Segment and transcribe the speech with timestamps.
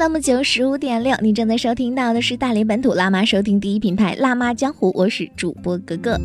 [0.00, 6.18] FM 九十五点六，你正在收听到的是大连本土辣妈收听第一品牌辣妈江湖，我是主播格格。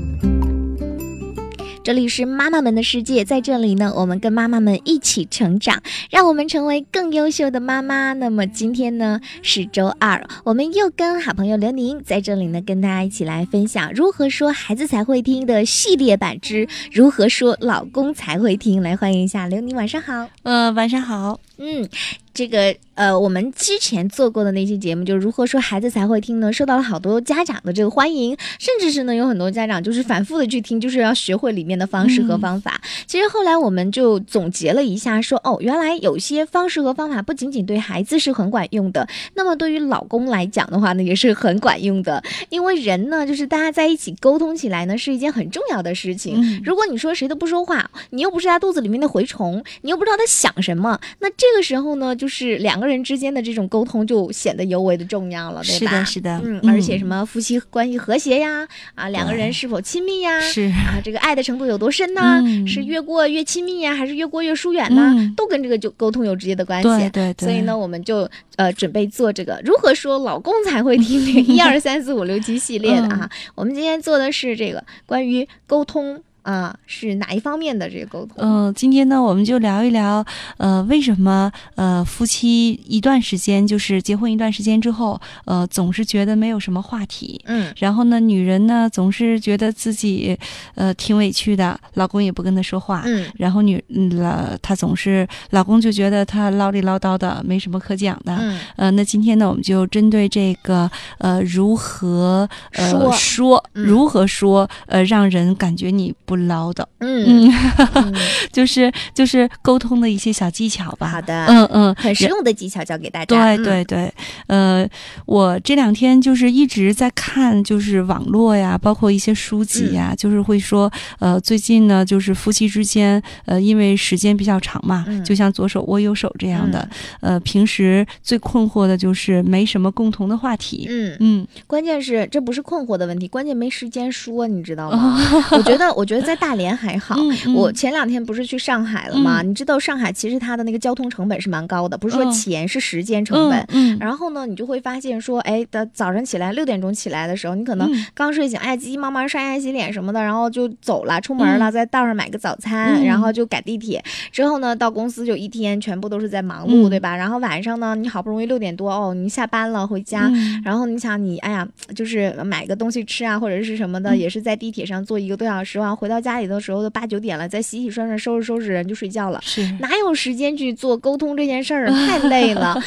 [1.84, 8.14] 这里是妈妈们的世界，在这里呢，我们跟妈妈们一起成长，让我们成为更优秀的妈妈。
[8.14, 18.82] 那么今天呢是周二，我们又跟好朋友刘宁在这里呢，跟大家一起来分享如何说孩子才会听的系列版之如何说老公才会听。
[18.82, 20.30] 来欢迎一下刘宁，晚上好。
[20.44, 21.42] 呃，晚上好。
[21.58, 21.88] 嗯。
[22.36, 26.52] 这个呃，我们之前做过的那期节目，就是如何说孩子才会听呢？
[26.52, 32.82] 受到了好多家长的这个欢迎，甚至是呢，有很多家长就是反复的去听，就是要学会里面的方式和方法。
[33.08, 42.22] 其实后来我们就总结了一下，说哦，原来有些方式和方法不仅仅对孩子是很管用的，那么对于老公来讲的话呢，也是很管用的。
[42.50, 46.62] 因为人呢，就是大家在一起沟通起来呢，是一件很重要的事情。
[46.66, 52.28] 如果你说谁都不说话，你又不是他肚子里面的蛔虫，你又不知道他想什么，那这个时候呢，就。
[52.36, 56.04] 是两个人之间的这种沟通就显得尤为的重要了，对吧？
[56.04, 62.44] 是的，是的，嗯，而且什么夫妻关系和谐呀，啊，两个人是否亲密呀，是啊，这个爱的程度有多深呢？
[62.68, 65.14] 是越过越亲密呀，还是越过越疏远呢？
[65.38, 66.90] 都跟这个就沟通有直接的关系。
[66.90, 67.48] 对对对。
[67.48, 73.30] 所以呢，我们就呃准备做这个如何说老公才会听这 个 一二三四五六七系列的啊。
[73.54, 76.22] 我们今天做的是这个关于沟通。
[76.46, 78.36] 啊，是哪一方面的这个沟通？
[78.38, 80.24] 嗯，今天呢，我们就聊一聊，
[80.58, 87.42] 呃，为什么呃夫妻一段时间，就是结婚一段时间之后，呃，总是觉得没有什么话题。
[87.46, 90.38] 嗯，然后呢，女人呢总是觉得自己
[90.76, 93.02] 呃挺委屈的，老公也不跟她说话。
[93.06, 98.38] 嗯，然后女老她总是老公就觉得她唠里唠叨的，没什么可讲的。
[98.40, 100.88] 嗯，呃，那今天呢，我们就针对这个
[101.18, 106.35] 呃如何呃说如何说呃让人感觉你不。
[106.36, 107.50] 不唠叨，嗯。
[107.96, 108.14] 嗯，
[108.52, 111.08] 就是就是沟通的一些小技巧吧。
[111.08, 113.56] 好的，嗯嗯，很实用的技巧教给大家。
[113.56, 114.14] 对对对，
[114.48, 114.88] 呃，
[115.26, 126.88] 我这两天就是一直在看，就是网络呀，包括一些书籍呀，就是会说，呃，最近呢，就是夫妻之间，呃，因为时间比较长嘛，就像左手握右手这样的，
[127.22, 130.86] 呃，平时最困惑的就是没什么共同的话题。
[130.90, 131.16] 嗯。
[131.22, 135.18] 嗯，关键是这不是困惑的问题，关键没时间说，你知道吗？
[135.52, 136.25] 我觉得，我觉得。
[136.26, 137.16] 在大连还好，
[137.54, 139.42] 我前两天不是去上海了吗？
[139.42, 143.66] 你知道上海其实它的那个交通成本是蛮高的，不是说钱是时间成本。
[143.70, 154.04] 嗯，然后呢，你就会发现说，哎，的早上起来六点钟起来的时候，你可能刚睡醒，哎，急急忙忙刷牙洗脸什么的，然后就走了，出门了，在道上买个早餐，然后就赶地铁。
[154.32, 157.16] 之后呢，到公司就一天全部都是在忙碌，对吧？
[157.16, 160.32] 然后晚上呢，你好不容易六点多哦，你下班了回家，
[160.64, 166.15] 然后你想你，哎呀，就是买个东西吃啊，或者是什么的，也是在地铁上坐一个多小时，然后回到。
[166.16, 169.40] 到家里的时候都八九点了，再洗洗涮涮、收拾收拾，人就睡觉了。
[169.44, 171.90] 是哪有时间去做沟通这件事儿？
[171.92, 172.82] 太 累了。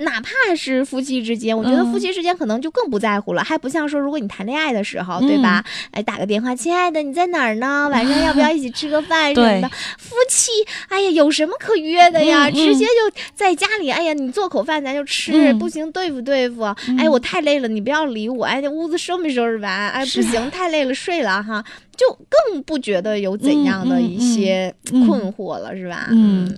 [0.00, 5.64] 哪怕是夫妻之间，我觉得夫妻之间可能就更不在乎了，还不像说如果你谈恋爱的时候，对吧？
[5.92, 7.88] 哎，打个电话，亲爱的，你在哪儿呢？
[7.92, 9.68] 晚上要不要一起吃个 饭什么的？
[9.98, 10.50] 夫妻，
[10.88, 12.50] 哎呀，有什么可约的呀？
[12.50, 16.62] 直接就在家里，哎呀，你做口饭咱就吃，不行对付对付。
[16.98, 18.44] 哎，我太累了，你不要理我。
[18.44, 19.90] 哎，这屋子收没收拾完？
[19.90, 21.62] 哎，不行， 太累了，睡了哈。
[21.96, 26.06] 就更不觉得有怎样的一些困惑了，是吧？
[26.10, 26.52] 嗯，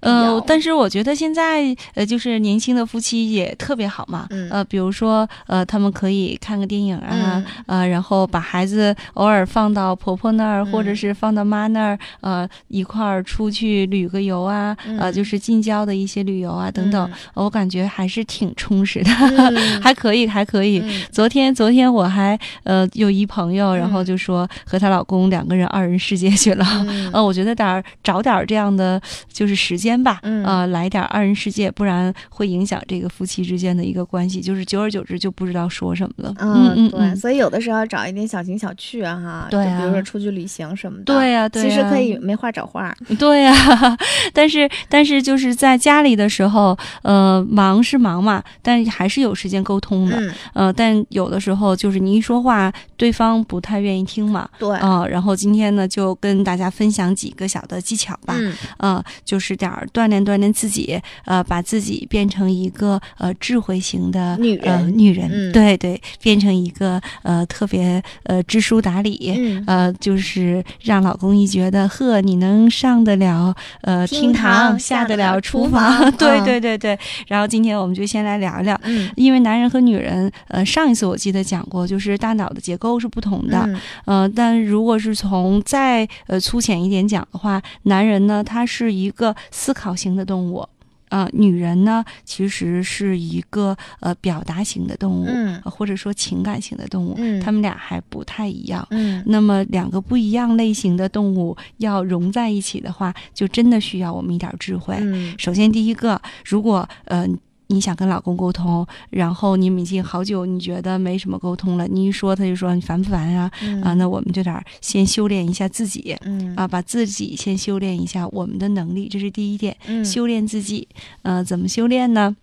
[0.00, 4.28] 呃，但是我觉得现在呃，就是年轻的夫妻也特别好嘛。
[4.50, 17.10] 呃，比如说呃，他们可以看个电影啊，呃，然后把孩子偶尔放到婆婆那儿，或者是放到妈那儿，呃，一块儿出去旅个游啊，呃，就是近郊的一些旅游啊等等。
[17.32, 19.10] 我感觉还是挺充实的，
[19.80, 20.84] 还可以，还可以。
[21.10, 24.46] 昨天昨天我还呃有一朋友，然后就说。
[24.74, 26.66] 和她老公两个人二人世界去了，
[27.12, 29.00] 呃，我觉得点儿找点儿这样的
[29.32, 36.34] 就是时间吧，呃，来点二人世界，不然会影响这个夫妻之间的一个关系，就是久而久之就不知道说什么了。
[36.38, 42.92] 嗯嗯，对，所以有的时候找一点小情小趣哈，对，比如说出去旅行什么的，对呀，对其实可以没话找话。
[43.16, 43.54] 对呀，
[44.34, 50.20] 但是但是就是在家里的时候，呃，忙是忙嘛，但还是有时间沟通的，
[50.54, 54.48] 呃，但有的时候就是你一说话，对方不太愿意听嘛。
[54.58, 58.34] 对啊，然后今天呢，就跟大家分享几个小的技巧吧。
[58.38, 76.98] 嗯，呃，就是点儿锻炼锻炼自己，呃，把自己变成一个呃智慧型的女人，女人，对对，变成一个呃特别呃知书达理，呃，就是让老公一觉得呵，你能上得了呃厅堂，下得了厨房， 对对对对。
[77.28, 83.68] 然后今天我们就先来聊一聊，嗯，因为男人和女人，呃，上一次我记得讲过，就是大脑的结构是不同的，
[84.04, 90.68] 呃，但如果是从再呃粗浅一点讲的话，男人呢，他是一个思考型的动物。
[91.10, 104.96] 啊，女人呢其实是一个呃表达型的动物，嗯，或者说情感型的动物，嗯，他们俩还不太一样，嗯，那么两个不一样类型的动物要融在一起的话，就真的需要我们一点智慧。
[104.98, 107.28] 嗯，首先第一个，如果呃。
[107.68, 111.86] 你想跟老公沟通，然后你们已经好久，你觉得没什么沟通了。
[111.88, 113.50] 你一说，他就说你烦不烦啊？
[113.82, 116.16] 啊，那我们就得先修炼一下自己，
[116.56, 119.76] 啊，把自己先修炼一下我们的能力，这是第一点。
[120.04, 120.86] 修炼自己，
[121.22, 122.36] 呃，怎么修炼呢？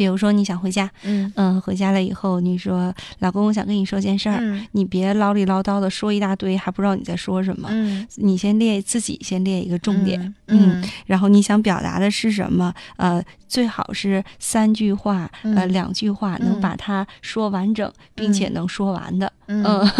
[0.00, 4.40] 比如说你想回家，嗯嗯，回家了以后，你说老公，我想跟你说件事儿，
[4.72, 7.68] 你别唠里唠叨的说一大堆，还不知道你在说什么。
[7.70, 12.72] 嗯，你先列自己先列一个重点，嗯，然后你想表达的是什么？
[12.96, 13.22] 呃。
[13.50, 19.32] 最好是三句话，呃，两句话能把它说完整，并且能说完的。
[19.48, 19.64] 嗯，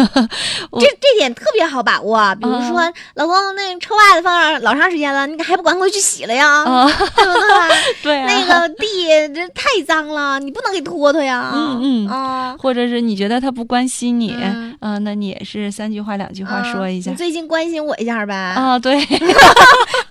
[0.79, 2.33] 这这点特别好把握。
[2.35, 2.79] 比如说，
[3.15, 6.63] 老公，那臭袜子放老长时间了，你还不赶快去洗了呀？
[6.63, 7.43] 对不对？
[8.01, 8.23] 对。
[8.23, 8.87] 那个地
[9.35, 11.51] 这太脏了，你不能给拖拖呀。
[11.53, 12.55] 嗯嗯啊。
[12.57, 14.33] 或者是你觉得他不关心你，
[14.79, 17.11] 嗯，那你也是三句话两句话说一下。
[17.11, 18.33] 你最近关心我一下呗。
[18.33, 18.95] 啊，对。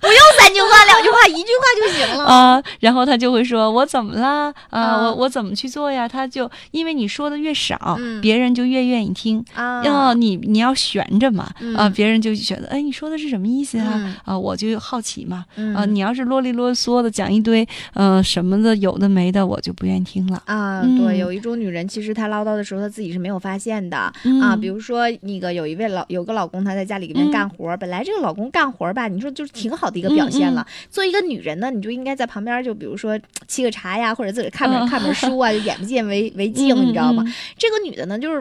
[0.01, 2.25] 不用三句话两句话，一句话就行了。
[2.29, 3.31] 啊，然后他就。
[3.31, 4.53] 会说，我怎么了？
[4.71, 6.09] 啊，我我怎么去做呀？
[6.09, 9.85] 他就因为你说的越少，别人就越愿意听啊。
[9.85, 14.17] 要你你要悬着嘛啊，别人就觉得哎，你说的是什么意思啊？
[14.25, 15.45] 啊，我就好奇嘛
[15.77, 15.85] 啊。
[15.85, 20.83] 你要是啰里啰嗦的讲一堆呃什么的有的没的，我就不愿意听了啊。
[20.99, 23.97] 对，有一种女人，其实她唠叨的时候，她自己是没有发现的
[24.43, 24.57] 啊。
[24.57, 30.67] 比如说那个有一位老有个老公，他在家里面干活，本来这个老公干活吧，你说就是挺好的一个表现了。
[30.91, 33.19] 作为一个女人呢，你就应该在旁边，就比如说。
[33.49, 37.25] 沏个茶呀，或者自己看本看本书啊，就眼不见为为净，你知道吗？
[37.59, 38.41] 这个女的呢，就是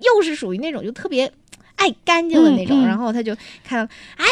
[0.00, 1.32] 又是属于那种就特别。
[1.82, 3.34] 爱干净的那种，然后他就
[3.66, 3.80] 看，
[4.16, 4.24] 哎，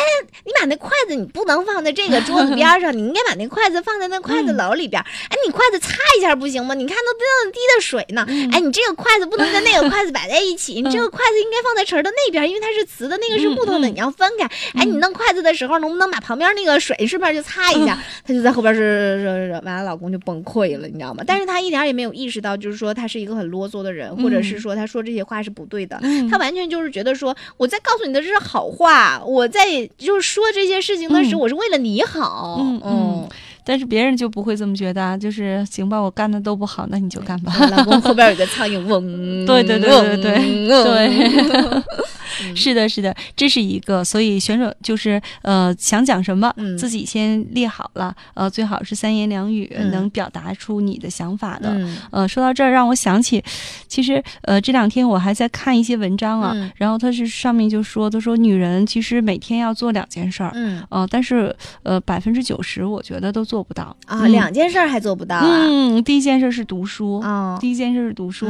[0.44, 5.02] 你把那筷子你不能放在这个桌子边上，你应该把那筷子放在那筷子篓里边。
[5.02, 6.74] 哎，你筷子擦一下不行吗？
[6.74, 8.24] 你看都滴的水呢。
[8.52, 14.46] 哎，你这个筷子不能跟那个筷子摆在一起， 你这个筷子应该放在匙的那边，因为它是瓷的，那个是木头的，你要分开。
[14.74, 17.98] 哎，你弄筷子的时候能不能把旁边那个水顺便就擦一下？
[18.24, 21.24] 他就在后边是是是，完了老公就崩溃了，你知道吗？
[21.26, 26.00] 但是他一点也没有意识到，就是说他是一个很啰嗦的人，或者是说他说这些话是不对的。
[26.30, 27.36] 他完全就是觉得说。
[27.56, 32.58] 我在告诉你的这是好话，我在就是说这些事情的时候，我是为了你好。
[32.60, 32.80] 嗯。
[32.84, 33.28] 嗯，
[33.70, 37.52] 但是别人就不会这么觉得，啊就是行吧，我干的都不好，那你就干吧。
[37.70, 41.82] 老公后边有个苍蝇嗡，对对对对对对。
[42.54, 51.76] 是的，是的，这是一个，所以选手就是呃，想讲什么，自己先列好了，呃，最好是三言两语能表达出你的想法的。
[52.10, 53.42] 呃，说到这儿，让我想起，
[53.88, 63.96] 其实呃，这两天我还在看一些文章啊，然后他是上面就说，他说女人其实每天要做两件事儿，嗯，呃，但是呃，百分之九十我觉得都做不到。
[64.06, 65.66] 啊，两件事还做不到啊。
[65.66, 67.20] 嗯，第一件事是读书。
[67.20, 68.46] 啊，第一件事是读书，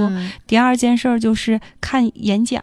[0.47, 2.63] 第二件事就是看演讲。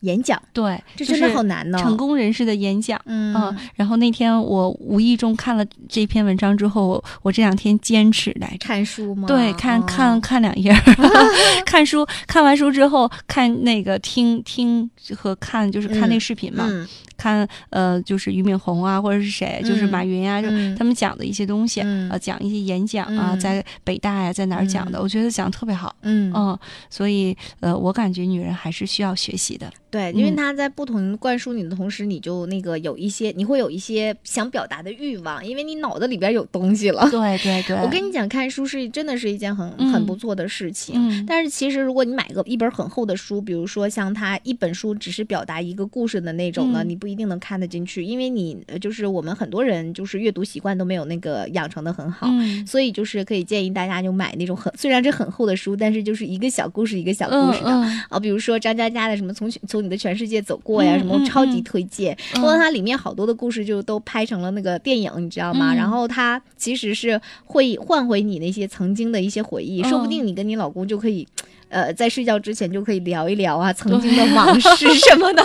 [0.00, 0.40] 演讲。
[0.52, 1.78] 对，这真的好难呢。
[1.78, 9.26] 成功人士的演讲，嗯，然后那天我无意中看了这篇文章之后，我这两天坚持来看书吗？
[9.26, 10.74] 对，看看看两页，
[11.66, 16.68] 看书，看完书之后看那个听听和看，就是看那视频嘛。
[17.16, 26.32] 看，呃，就是俞敏洪啊，或者是谁，就是马云啊，就他们讲的一些东西，呃，讲一些演讲啊，在北大呀，在哪儿讲的，我觉得讲的特别好，嗯。
[26.34, 29.70] 嗯，所以，呃，我感觉女人还是需要学习的。
[29.90, 37.08] 对，因为他在不同灌输你的同时，你就那个有一些，你会有一些想表达的欲望，因为你脑子里边有东西了。
[37.10, 40.94] 对对对，我跟你讲，看书是真的是一件很很不错的事情。
[40.96, 41.26] 嗯。
[41.26, 52.28] 但是其实，如果你买个一本很厚的书，比如说像他一本书只是表达一个故事的那种呢，你不一定能看得进去，因为你就是我们很多人就是阅读习惯都没有那个养成的很好，
[52.64, 57.70] 所以就是可以建议大家就买那种很虽然这很厚的书，但是就是一个小故事一个小故事的
[58.08, 59.79] 啊，比如说张嘉佳的什么从从。
[59.80, 62.16] 你的全世界走过呀，什么超级推荐。
[62.34, 65.74] 包括它里面好多的故事就都拍成了那个电影，你知道吗？
[65.74, 71.26] 然后它其实是会唤回你那些曾经的一些回忆，说不定你跟你老公就可以。
[71.70, 75.42] 呃，在睡觉之前就可以聊一聊啊， 曾经的往事什么的。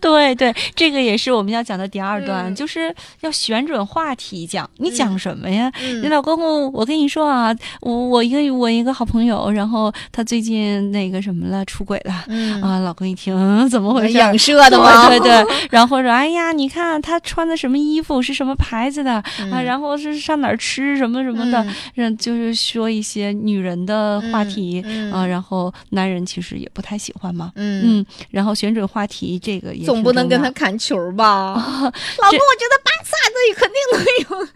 [0.00, 4.68] 对 对，这个也是我们要讲的第二段，就是要选准话题讲。
[4.76, 5.72] 你讲什么呀？
[6.02, 12.12] 你老公公，我跟你说啊，我我一个我一个好朋友，然后他最近那个什么了，出轨了。
[12.60, 14.18] 啊，老公一听怎么回事？
[14.18, 15.08] 影射的吗？
[15.08, 15.44] 对对。
[15.70, 19.12] 然后说，哎呀，你看他穿的什么衣服，是什么牌子的
[19.52, 19.62] 啊？
[19.62, 25.67] 然后是上哪儿吃什么什么的，让就是说一些女人的话题啊，然后。
[25.90, 27.98] 男人其实也不太喜欢嘛，嗯。
[28.00, 31.54] 嗯，然后选准话题，这个也总不能跟他砍球吧？
[31.54, 34.48] 老公，我觉得巴萨队肯定能有，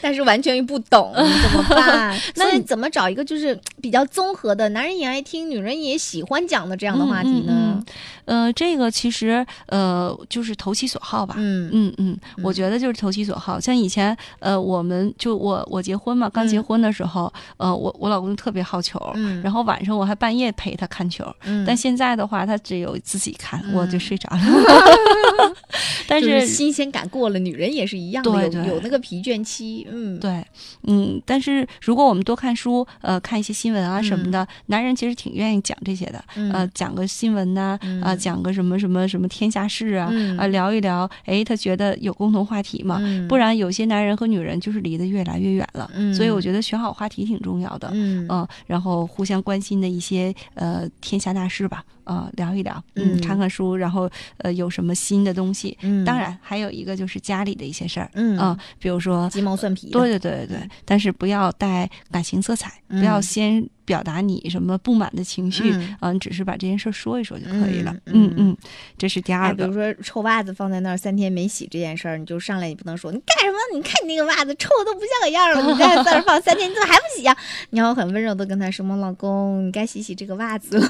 [0.00, 2.18] 但是完全又不懂 怎么办？
[2.36, 7.82] 那怎么找一个就是比较综合的，男人也爱听，女人也喜欢讲的这样的话题呢？
[8.26, 11.34] 呃，这个其实呃就是投其所好吧。
[11.38, 13.58] 嗯嗯嗯，我觉得就是投其所好。
[13.58, 19.00] 像以前呃，我们就我我结婚嘛，刚结婚的时候，呃，我我老公特别好球，
[19.42, 21.24] 然后晚上我还半夜陪他看球。
[21.66, 24.40] 但现在的话，他只有自己看，我就睡着了。
[26.06, 29.86] 但是新鲜感过了，女人也是一样的，有有那个疲倦期。
[29.90, 30.44] 嗯，对，
[30.84, 36.22] 嗯，但是如果我们多看书，呃，看一些新闻啊什么的，男人其实挺愿意讲这些的。
[36.52, 43.00] 呃，讲个新闻呐，啊，讲个什么什么什么天下事啊，啊，聊一聊，哎，他觉得有共同话题嘛。
[43.28, 45.90] 不然有些男人和女人就是离得越来越远了。
[46.14, 47.90] 所以我觉得选好话题挺重要的。
[47.92, 51.84] 嗯，然后互相关心的一些呃天下大事吧。
[52.10, 55.78] 啊，聊一聊，嗯，看看书，然后呃，有什么新的东西？
[55.82, 63.68] 嗯，当然还有一个就是家里的一些事儿，嗯啊，比如说鸡毛蒜皮，对对对对对，但是不要带感情色彩，不要先。
[63.90, 67.92] 表达你什么不满的情绪，嗯，只是把这件事说一说就可以了。
[68.06, 68.56] 嗯嗯，
[68.96, 69.64] 这是第二个。
[69.64, 73.58] 比如说臭袜子放在那儿三天没洗这件事儿，你就上来你不能说你干什么？
[73.74, 77.36] 你看你那个袜子臭的都不像个样了，你在那儿放三天，你怎么还不洗呀？
[77.70, 80.88] 你要很温柔的跟他说：“嘛，老公，你该洗洗这个袜子了。”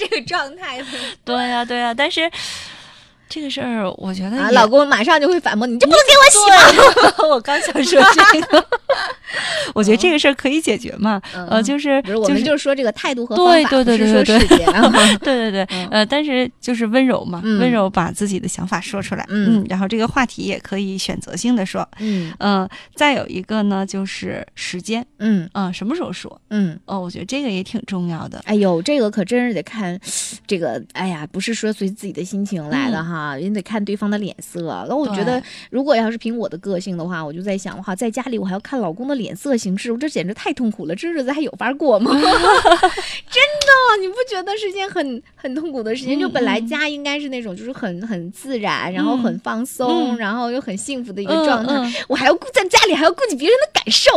[0.00, 0.82] 这个状态。
[1.22, 2.30] 对呀对呀，但是。
[3.28, 7.14] 这个事儿，我觉得老公马上就会反驳你，就不能给我洗吗？
[7.34, 8.02] 我刚想说
[8.32, 8.66] 这个，
[9.74, 11.20] 我觉得这个事儿可以解决嘛。
[11.32, 28.40] 呃，就是我们就是说这个态度和方法，对对对对对，对对对，呃，但是就是温柔嘛，温柔把自己的想法说出来，嗯，然后这个话题也可以选择性的说，嗯嗯，再有一个呢，就是时间，嗯嗯，什么时候说，嗯哦，我觉得这个也挺重要的。
[28.44, 29.98] 哎呦，这个可真是得看
[30.46, 33.13] 这个，哎呀，不是说随自己的心情来的哈。
[33.14, 34.84] 啊，人得看对方的脸色。
[34.88, 35.40] 那我觉得，
[35.70, 40.94] 如果要是凭我的个性的话，我就在想，哈，在家里我还要看老公的脸色行事，我这简直太痛苦了。
[40.96, 42.10] 这日子还有法过吗？
[42.18, 46.18] 真的，你不觉得是件很很痛苦的事情？
[46.18, 54.10] 就本来家应该是那种就是很很自然，然后很放松，然后又很幸福的一个状态，我还要顾在家里还要顾及别人的感受，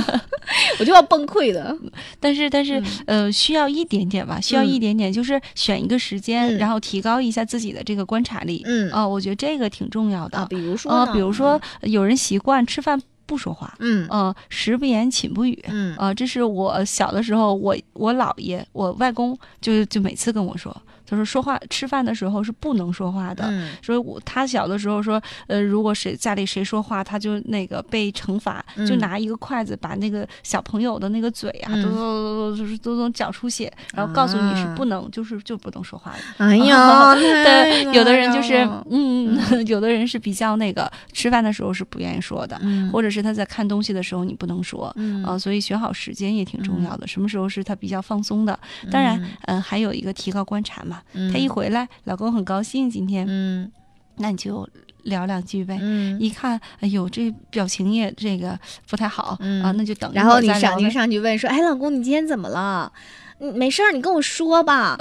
[0.78, 1.76] 我就要崩溃了。
[2.20, 8.04] 但是，但是，呃，需要一点点吧，需要一点点，就是选一个时间，然后提高一下自己的这个。
[8.14, 10.46] 观察力，嗯啊，我觉得这个挺重要的。
[10.46, 20.70] 比如说，比如说，有人习惯吃饭不说话，嗯呃，食不言，寝不语，嗯啊，这是我小的时候，我我姥爷，我外公就就每次跟我说。
[21.06, 23.44] 他说：“说话吃饭的时候是不能说话的。
[23.82, 36.44] 所以，我他小的时候说，呃，如果谁家里谁说话，他就那个被惩罚，就拿一个筷子把那个小朋友的那个嘴啊，都都都都都搅出血，然后告诉你是不能，就是就不能说话的。
[36.44, 42.58] 哎呀， 对，有的人就是，嗯，有的人是比较那个，吃饭的时候是不愿意说的，
[42.90, 44.94] 或者是他在看东西的时候你不能说，
[45.24, 47.06] 啊，所以选好时间也挺重要的。
[47.06, 48.58] 什么时候是他比较放松的？
[48.90, 50.93] 当然，嗯，还有一个提高观察嘛。”
[51.32, 53.70] 他一回来，老公很高兴，今天，嗯，
[54.16, 54.68] 那你就
[55.04, 55.78] 聊两句呗。
[55.80, 58.58] 嗯，一看，哎呦，这表情也这个
[58.88, 60.10] 不太好啊，那就等。
[60.14, 62.92] 然后你上你上去问说，哎，老公，你今天怎么了？
[63.38, 64.96] 没事儿，你跟我说吧，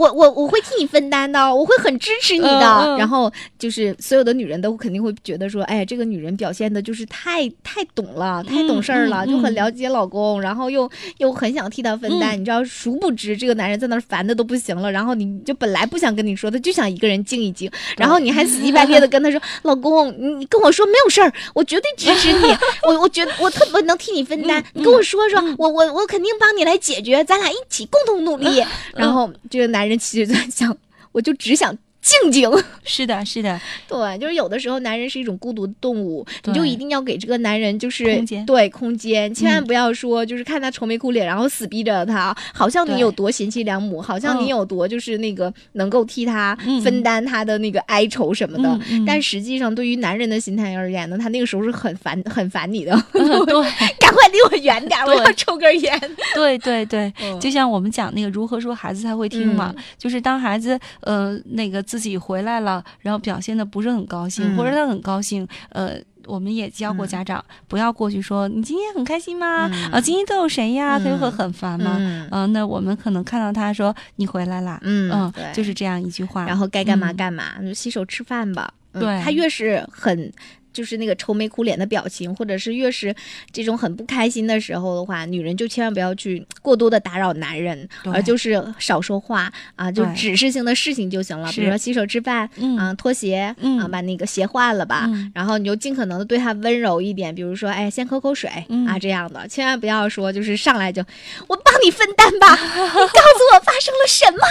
[0.00, 2.96] 我我我会替你分担的，我会很支持你的。
[2.98, 12.38] 然后就是所有的女人都肯定会觉得说，哎，这个女人表现的就是太太懂了，太懂事儿了，就很了解老公，然后又又很想替他分担。
[12.38, 14.90] 你知道，殊不知这个男人在那儿烦的都不行了。
[14.92, 17.70] 然后你就本来不想跟你说，他就想一个人静一静。
[17.96, 22.46] 然后你还死乞白赖的跟他说，老公，你你跟我说没有事儿，我绝对支持你，
[22.86, 24.62] 我我觉得我特别能替你分担。
[24.74, 27.77] 你跟我说说，我我我肯定帮你来解决，咱俩一起。
[27.86, 30.76] 共同努力，然后这个男人其实在想，
[31.12, 31.76] 我就只想。
[32.08, 32.48] 静静。
[32.84, 53.62] 是的，是的，对，就是有的时候男人是一种孤独的动物，你就一定要给这个男人就是空间，对空间，千万不要说就是看他愁眉苦脸，然后死逼着他，好像你有多贤妻良母，好像你有多就是那个能够替他分担他的那个哀愁什么的，但实际上对于男人的心态而言呢，他那个时候是很烦很烦你的， 对，
[54.00, 56.00] 赶快离我远点，我要抽根烟。
[56.34, 69.68] 对对对，就像我们讲那个如何说孩子才会听嘛，就是当孩子呃那个自自己回来了，然后表现的不是很高兴，或者他很高兴，呃，我们也教过家长，不要过去说你今天很开心吗？
[69.90, 70.98] 啊，今天都有谁呀？
[70.98, 71.96] 他就会很烦嘛。
[72.30, 78.72] 嗯，那我们可能看到他说你回来啦，嗯嗯，就是这样一句话，然后该干嘛干嘛，就洗手吃饭吧。
[78.92, 80.32] 对他越是很。
[80.78, 83.12] 就是那个愁眉苦脸的表情，或者是越是
[83.50, 98.48] 这种很不开心的时候的话，女人就千万不要去过多的打扰男人，而就是少说话啊，就指示性的事情就行了，比如说洗手吃饭，啊，脱鞋，啊，把那个鞋换了吧，然后你就尽可能的对他温柔一点，比如说，哎，先喝口水
[98.86, 101.02] 啊，这样的，千万不要说就是上来就
[101.48, 104.46] 我帮你分担吧， 你告诉我发生了什么？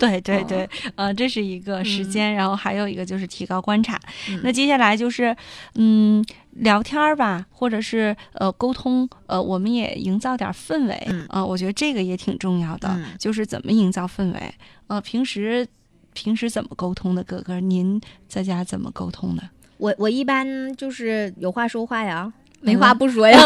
[0.00, 4.00] 对对对，呃，这是一个时间，然后还有一个就是提高观察。
[4.42, 5.36] 那接下来就是，
[5.74, 10.94] 嗯，聊天儿吧，或者是呃沟通，呃，我们也营造点氛围
[11.28, 11.44] 啊。
[11.44, 14.54] 我觉得这个也挺重要的，就是怎么营造氛围。
[14.88, 15.66] 呃，平时
[16.12, 17.22] 平时怎么沟通的？
[17.24, 19.42] 哥哥，您在家怎么沟通的？
[19.78, 23.38] 我我一般就是有话说话呀，没话不说呀。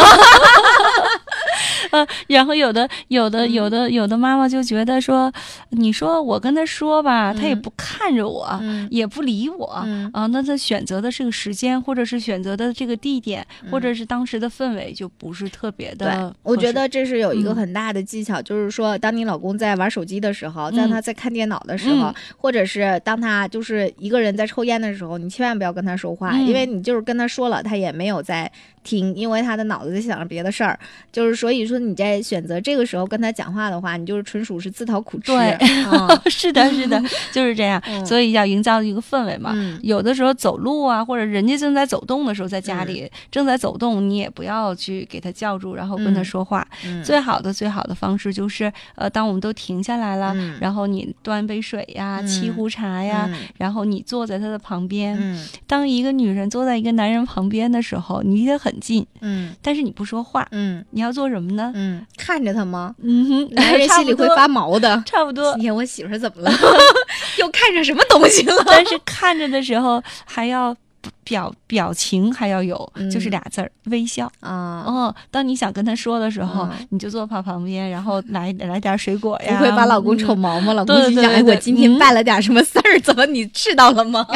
[1.94, 5.32] 嗯，然后有的有的有的有的妈妈就觉得说，
[5.70, 8.60] 你说我跟他说吧，他也不看着我，
[8.90, 9.66] 也不理我
[10.12, 16.34] 啊，那他选择的这个时间，或者是选择的这个地点，或者是当时的氛围，就不是特别的。
[16.42, 28.50] 我觉得这是有一个很大的技巧，就是说，当你老公在玩手机的时候，在他在看电脑的时候，或者是当他就是一个人在抽烟的时候，你千万不要跟他说话，因为你就是跟他说了，他也没有在
[28.84, 30.78] 听，因为他的脑子在想着别的事儿，
[31.12, 31.74] 就是所以说。
[31.84, 35.32] 你在选择这个时候跟他讲话的话，你就是纯属是自讨苦吃。
[35.32, 35.58] 对，
[36.30, 37.82] 是的，是的， 就是这样。
[38.06, 39.52] 所以要营造一个氛围嘛。
[39.82, 46.66] 有的时候走路啊，或者人家正在走动的时候，在家里正在走动，你也不要去给他叫住，然后跟他说话。
[47.04, 55.38] 最好的、最好的方式就是，呃，当我们都停下来了，然后你端杯水呀，沏壶茶呀，然后你坐在他的旁边。
[55.66, 61.70] 当一个女人坐在一个男人旁边的时候，你离得很近，嗯，但是你不说话，嗯，你要做什么呢？
[61.76, 62.92] 嗯，看着他吗？
[63.00, 65.00] 嗯哼，男人心里会发毛的。
[65.06, 65.52] 差不多。
[65.52, 66.50] 今天我媳妇怎么了？
[67.38, 68.56] 又看着什么东西了？
[68.66, 70.74] 但是看着的时候还要
[71.22, 74.82] 表表情还要有，就是俩字儿微笑啊。
[74.86, 79.56] 哦，当你想跟他说的时候，你就坐他旁边，然后来 来点水果呀。
[79.56, 80.72] 不会把老公瞅毛毛？
[80.74, 82.98] 老公心想：哎，我今天办了点什么事儿？
[83.00, 84.26] 怎么你知道了吗？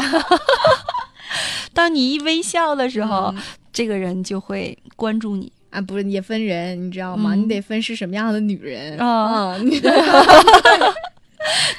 [1.74, 3.32] 当你一微笑的时候，
[3.78, 5.52] 这个人就会关注你。
[5.70, 7.36] 啊，不是也分人，你知道吗？
[7.36, 9.56] 你得分是什么样的女人啊。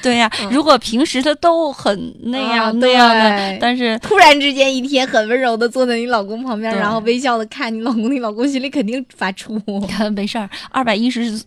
[0.02, 9.62] 对呀，如果平时他都很那样那样的，但是突然之间一天很温柔的坐在你老公旁边，然后微笑的看你老公，你老公心里肯定发怵。
[10.16, 11.38] 没事儿，二百一十。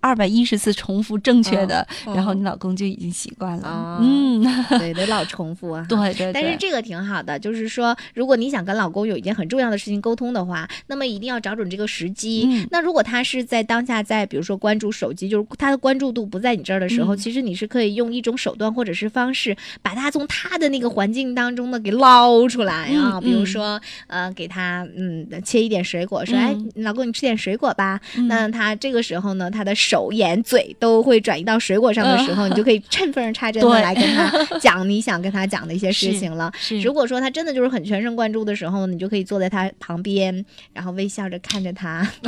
[0.00, 3.98] 二百一十次重复正确的，然后你老公就已经习惯了。
[4.00, 4.42] 嗯，
[4.78, 5.84] 对，得老重复啊。
[5.88, 6.32] 对对。
[6.32, 12.66] 但是这个挺好的，就是说，如果你想跟老公有一件很重要的事情沟通的话，那么一定要找准这个时机。
[12.70, 23.20] 那如果他是在当下在，比如说关注手机，就是他的关注度不在你这儿的时候，其实你是可以用一种手段或者是方式，把他从他的那个环境当中呢给捞出来啊。
[23.20, 28.00] 比如说，呃，给他嗯切一点水果，说，哎，老公你吃点水果吧。
[28.28, 29.74] 那他这个时候呢，他的。
[29.90, 36.52] 手眼嘴都会转移到水果上的时候，你就可以趁风插针的来跟他 讲你想跟他讲的一些事情了。
[36.82, 42.08] 如果说他真的就是很全神贯注的时候，你就可以坐在他旁边，然后微笑着看着他，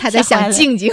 [0.00, 0.90] 他在想静静，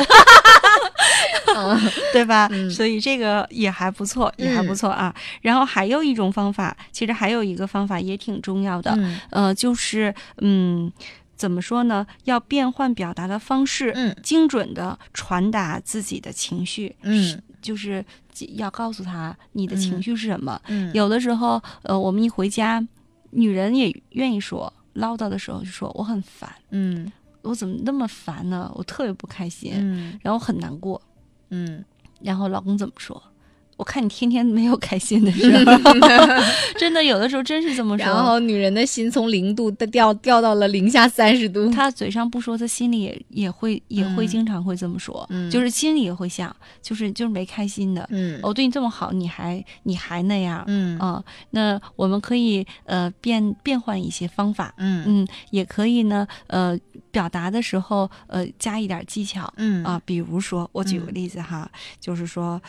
[2.12, 2.50] 对吧？
[2.70, 5.16] 所以这个也还不错，也还不错啊。
[5.42, 8.98] 然后还有一种方法，其实还有一个方法也挺重要的，
[9.30, 10.92] 呃，就是嗯。
[11.40, 12.06] 怎么说呢？
[12.26, 18.04] 要变换表达的方式，嗯，精准的传达自己的情绪，嗯，就是
[18.56, 20.62] 要告诉他你的情绪是什么。
[20.68, 22.86] 嗯，有的时候，呃，我们一回家，
[23.30, 27.10] 女人也愿意说唠叨的时候就说我很烦，嗯，
[27.44, 28.70] 我怎么那么烦呢？
[28.76, 31.02] 我特别不开心，嗯，然后很难过，
[31.52, 31.82] 嗯，
[32.20, 33.24] 然后老公怎么说？
[33.80, 35.72] 我看你天天没有开心的时候，
[36.78, 38.06] 真的有的时候真是这么说。
[38.06, 41.70] 然后女人的心从零度掉掉到了零下三十度。
[41.72, 48.06] 她嘴上不说，她心里也也会也会经常会这么说，就是心里也会想，就是就是没开心的。
[48.12, 50.62] 嗯，我对你这么好，你还你还那样。
[50.68, 54.74] 嗯啊，那我们可以呃变变换一些方法。
[54.76, 56.78] 嗯嗯，也可以呢呃
[57.12, 59.50] 表达的时候呃加一点技巧。
[59.56, 62.62] 嗯啊，比如说我举个例子哈，就是说。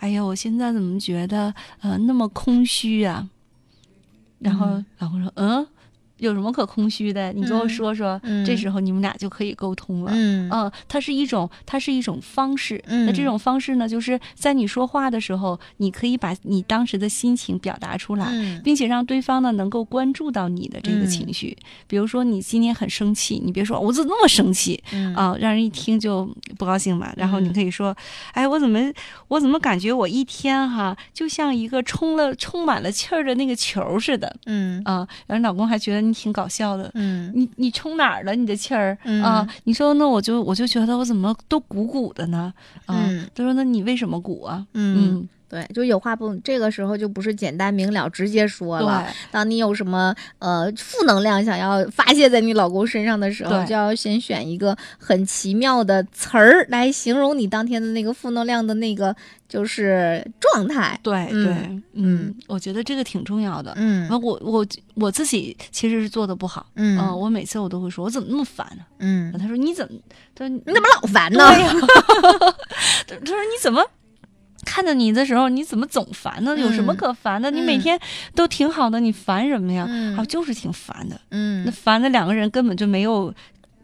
[0.00, 3.28] 哎呀，我现在怎么觉得呃那么空虚啊？
[4.40, 4.66] 然后
[4.98, 5.66] 老公说：“嗯，
[6.18, 7.32] 有什么可空虚的？
[7.32, 10.12] 你跟我说说，这时候你们俩就可以沟通了。
[10.14, 12.82] 嗯，它是一种，它是一种方式。
[12.86, 18.26] 那这种方式呢，就是在你说话的时候，你可以把你当时的心情表达出来，
[18.62, 21.56] 并且让对方呢能够关注到你的这个情绪。
[21.86, 24.82] 比如说，你今天很生气，你别说我怎么那么生气
[25.16, 26.24] 啊，让人一听就
[26.56, 27.12] 不高兴嘛。
[27.16, 27.94] 然后你可以说，
[28.32, 28.78] 哎，我怎么
[29.28, 34.34] 我怎么感觉我一天哈，就像一个充了充满了气儿的那个球似的。
[34.46, 36.14] 嗯啊，然后老公还觉得你。
[36.24, 38.34] 挺搞笑的，嗯，你你充哪儿了？
[38.34, 39.46] 你的气儿啊？
[39.64, 42.54] 你说那我就我就觉得我怎么都鼓鼓的呢？
[42.86, 42.94] 啊，
[43.34, 44.66] 他说那你为什么鼓啊？
[44.72, 45.28] 嗯。
[45.48, 49.06] 对，就有话不，这个时候就不是简单明了直接说了。
[49.30, 59.14] 当你有什么呃负能量想要发泄在你老公身上的时候，就要先选一个很奇妙的词儿来形容你当天的那个负能量的那个
[59.48, 60.98] 就是状态。
[61.02, 63.72] 对对，嗯，我觉得这个挺重要的。
[63.76, 66.66] 嗯，我我我自己其实是做的不好。
[66.74, 68.84] 嗯，我每次我都会说，我怎么那么烦呢？
[68.98, 69.98] 嗯，他说你怎么，
[70.34, 71.38] 他说你怎么老烦呢？
[73.06, 73.84] 他说你怎么？
[74.64, 76.56] 看着你的时候，你怎么总烦呢？
[76.58, 77.50] 有什么可烦的？
[77.50, 77.98] 你每天
[78.34, 79.86] 都挺好的，你烦什么呀？
[80.16, 81.20] 啊，就是挺烦的。
[81.30, 83.32] 嗯，那烦的两个人根本就没有。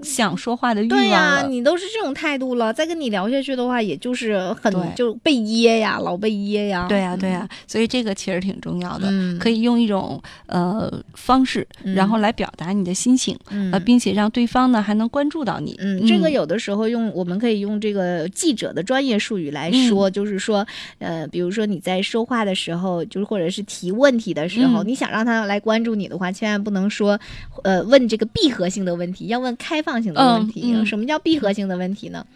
[0.02, 6.86] 想说话的欲望对呀，你都是这种态度了，再跟你聊下去的话，也就是很就被噎呀，老被噎呀。
[6.88, 9.08] 对呀，对呀，所以这个其实挺重要的，
[9.38, 13.38] 可以用一种呃方式，然后来表达你的心情，
[13.72, 15.76] 呃，并且让对方呢还能关注到你。
[15.78, 20.66] 嗯，这个有的时候用我们可以用这个记者的专业术语来说，就是说，
[20.98, 27.20] 呃，比如说你在说话的时候，就是或者是提问题的时候，你想让他来关注你的话，千万不能说，
[27.64, 29.89] 呃，问这个闭合性的问题，要问开放。
[29.98, 32.26] 性的问题，什么叫闭合性的问题呢？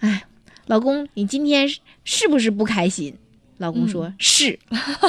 [0.00, 0.24] 哎，
[0.66, 1.68] 老公，你今天
[2.02, 3.16] 是不是不开心？
[3.58, 4.58] 老公说是，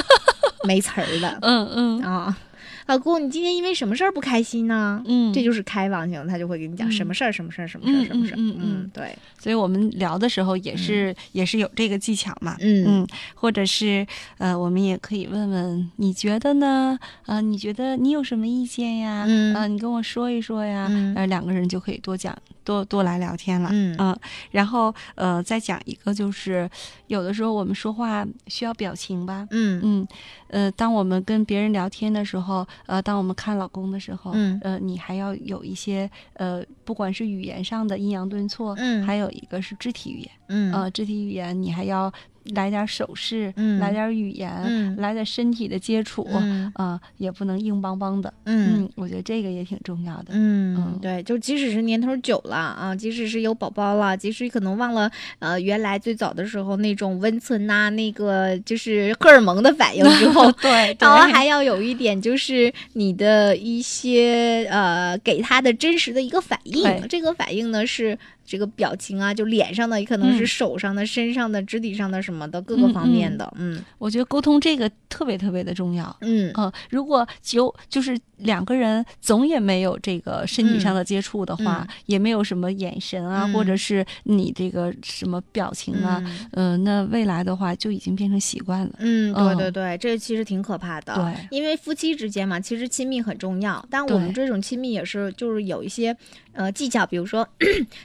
[0.62, 1.38] 没词儿了。
[1.42, 2.38] 嗯嗯啊。
[2.86, 5.02] 老公，你今天因为什么事儿不开心呢？
[5.06, 8.36] 嗯，这就是开放性，他就会给你讲什么事儿，什么事儿，什么事儿，什么事儿。
[8.38, 9.16] 嗯嗯，对。
[9.38, 12.56] 所以我们聊的时候也是也是有这个技巧嘛。
[12.60, 14.06] 嗯嗯，或者是
[14.38, 16.98] 呃，我们也可以问问你觉得呢？
[17.26, 19.24] 啊，你觉得你有什么意见呀？
[19.26, 20.90] 嗯啊，你跟我说一说呀。
[21.16, 23.68] 呃，两个人就可以多讲多多来聊天了。
[23.72, 24.18] 嗯啊，
[24.50, 26.68] 然后呃，再讲一个就是，
[27.06, 29.46] 有的时候我们说话需要表情吧。
[29.50, 30.08] 嗯嗯
[30.48, 32.66] 呃，当我们跟别人聊天的时候。
[32.86, 42.12] 呃，当我们看老公的时候，嗯，呃，你还要有一些呃，不管是语言上的抑扬顿挫，嗯，还有一个是肢体语言，嗯，呃，肢体语言你还要。
[42.52, 46.28] 来点手势，来点语言，来点身体的接触，
[46.74, 48.32] 啊，也不能硬邦邦的。
[48.44, 50.26] 嗯，我觉得这个也挺重要的。
[50.30, 68.18] 嗯，对，就即使是年头久了啊，即使是有宝宝了，即使可能忘了呃原来最早的时候那种温存呐，那个就是荷尔蒙的反应之后， 对，然后还要有一点就是你的一些呃给他的真实的一个反应，这个反应呢是。
[68.44, 73.50] 这个表情啊，就脸上的，也可能是手上的、身上的、肢体上的什么的各个方面的。
[73.56, 76.14] 嗯，我觉得沟通这个特别特别的重要。
[76.20, 88.92] 嗯嗯，如果就就是两个人总也没有这个身体上的接触的话，也没有什么眼神啊，或者是你这个什么表情啊，嗯，那未来的话就已经变成习惯了。
[88.98, 91.14] 嗯，对对对，这其实挺可怕的。
[91.14, 96.14] 对，因为夫妻之间嘛，其实亲密很重要，但我们这种亲密也是就是有一些。
[96.54, 97.46] 呃，技巧，比如说，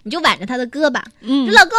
[0.03, 1.71] 你就挽着他的胳膊，嗯，说老公，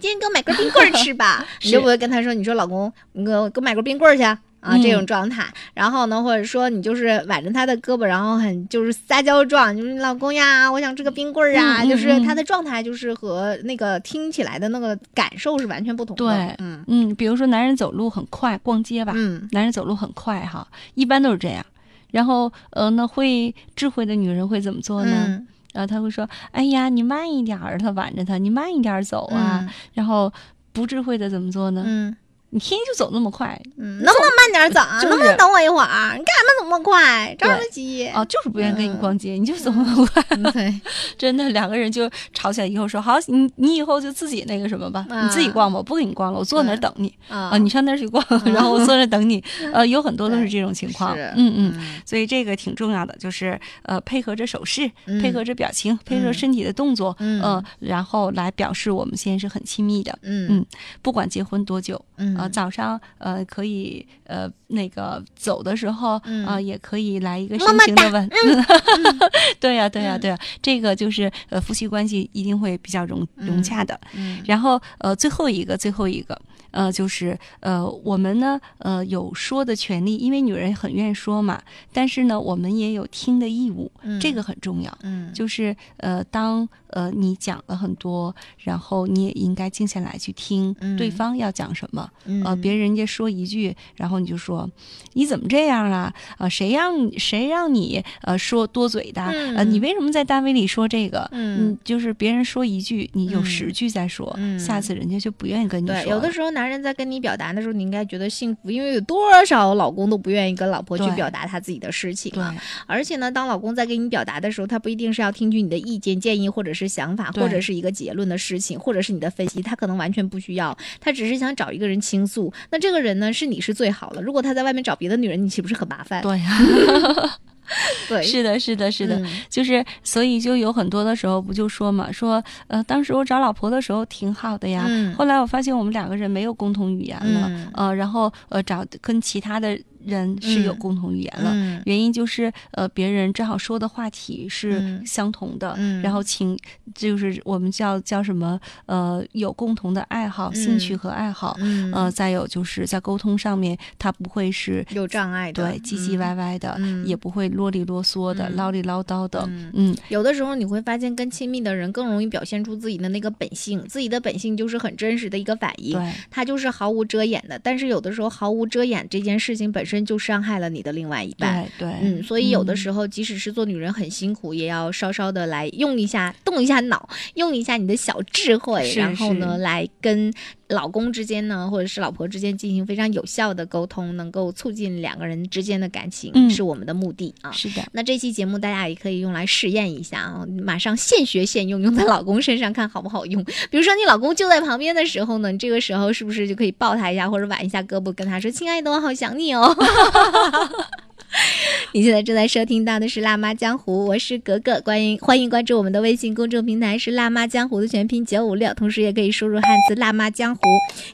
[0.00, 1.46] 今天给我买根冰棍吃吧。
[1.62, 5.46] 你就不会跟他说，你说老公，你给我给我买根冰棍去啊，这种状态。
[5.74, 16.24] 然后呢，或者说你就是挽着他的胳膊，然后很就是撒娇状，就是老公呀，我想吃个冰棍儿啊，就是他的状态就是和那个听起来的那个感受是完全不同的。
[16.24, 21.64] 对，嗯嗯，比如说男人走路很快，逛街吧，嗯，男人走路很快哈，一般都是这样。
[22.10, 25.40] 然后呃，那会智慧的女人会怎么做呢？
[25.76, 30.32] 然后他会说：“哎呀，你慢一点儿，他挽着他，你慢一点走啊。”然后
[30.72, 31.84] 不智慧的怎么做呢？
[31.86, 32.16] 嗯。
[32.56, 34.80] 你天天就走那么快，嗯，能不能慢点走？
[35.06, 36.16] 能不能等我一会儿？
[36.16, 37.34] 你干什么走那么快？
[37.38, 38.08] 着什么急？
[38.14, 40.22] 哦，就是不愿意跟你逛街，你就走那么快。
[40.52, 40.80] 对，
[41.18, 49.44] 真的两个人就吵起来以后说好，你你以后就自己那个什么吧，你自己逛吧，我不跟你逛了，我坐那儿等你啊，你上那儿去逛，然后我坐那儿等你。
[49.74, 54.90] 呃，有很多都是这种情况，嗯嗯，所以这个挺重要的，就是呃配合着手势，
[55.20, 60.66] 配合着表情，配合身体的动作，嗯，然后来表示我们现在是很亲密的，嗯嗯，
[61.02, 62.45] 不管结婚多久，嗯。
[62.46, 68.30] 啊，早上呃可以呃那个走的时候啊，也可以来一个深情的吻。
[69.60, 73.98] 对呀，对呀，对呀，这个就是呃夫妻关系一定会比较融融洽的。
[74.46, 76.38] 然后呃最后一个最后一个
[76.76, 81.62] 呃，就是呃，我们呢，呃，有说的权利，因为女人很愿意说嘛。
[81.90, 84.98] 但是呢，我们也有听的义务，这个很重要。
[85.02, 92.06] 嗯，就是呃，当呃你讲了很多，然后你也应该静下来去听对方要讲什么。
[92.44, 94.70] 呃，别人家说一句，然后你就说
[95.14, 96.12] 你怎么这样啊？
[96.36, 99.22] 啊，谁让谁让你呃说多嘴的？
[99.56, 101.26] 呃，你为什么在单位里说这个？
[101.32, 105.94] 嗯，就是别人说一句，你有十句再说，下次人家就不愿意跟你说。
[105.94, 112.32] 对，有的时候男人在跟你表达的时候，你应该觉得幸福，因为有多少老公都不愿意跟老婆去表达他自己的事情。
[112.32, 112.42] 对，
[112.86, 122.52] 而且呢，当老公在给你表达的时候，他不一定是要听取你的意见、建议，或者是想法，或者是一个结论的事情，或者是你的分析，他可能完全不需要，他只是想找一个人倾诉。
[122.72, 124.20] 那这个人呢，是你是最好了。
[124.20, 126.20] 如果他在外面找别的女人，你岂不是很麻烦？
[126.20, 127.38] 对呀。
[128.08, 134.84] 对，是的，是的，是的，就是所以就有很多的时候不就说嘛，说呃，当时我找老婆的时候挺好的呀，
[135.16, 139.78] 后来我发现我们两个人没有共同语言了，呃，然后呃找跟其他的。
[140.06, 146.56] 人是有共同语言了，原因就是呃，别人正好说的话题是相同的，然后情
[146.94, 151.56] 就是我们叫叫什么呃，有共同的爱好、兴趣和爱好，
[151.92, 169.95] 呃，再有就是在沟通上面，他不会是有障碍的，对，唧唧歪歪的，也不会啰里啰嗦的、唠里唠叨的，嗯，有的时候你会发现，跟亲密的人更容易表现出自己的那个本性，自己的本性就是很真实的一个反应，对，他就是毫无遮掩的，但是有的时候毫无遮掩这件事情本身。
[170.04, 180.32] 就伤害了你的另外一半，对，嗯，所以有的时候，即使是做女人很辛苦，也要稍稍的来用一下，动一下脑，用一下你的小智慧，然后呢，来跟。
[180.68, 187.52] 老公之间呢，或者是老婆之间进行非常有效的沟通，能够促进两个人之间的感情，是我们的目的啊。
[187.52, 187.84] 是的。
[187.92, 193.44] 那这期节目大家也可以用来试验一下啊，马上现学现用，用在老公身上看好不好用。
[193.70, 199.72] 比如说你老公就在旁边的时候呢，你这个时候是不是就可以抱他一下，或者挽一下胳膊，跟他说：“亲爱的，我好想你哦。”
[201.92, 210.60] 你现在正在收听到的是《辣妈江湖》，我是格格，欢迎欢迎关注我们的微信公众平台是“辣妈江湖”的全拼九五六，同时也可以输入汉字“辣妈江湖”，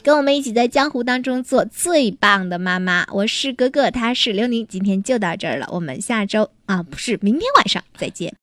[0.02, 3.06] 跟我们一起在江湖当中做最棒的妈妈。
[3.12, 8.30] 我是格格，他是刘宁，今天就到这儿了，我们下周啊，不是明天晚上再见。